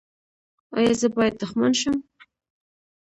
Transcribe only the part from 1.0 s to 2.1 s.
زه باید دښمن شم؟